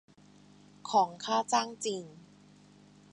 [0.89, 2.03] ของค่าจ้างจริง